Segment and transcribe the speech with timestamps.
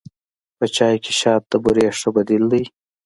[0.57, 2.63] په چای کې شات د بوري ښه بدیل دی.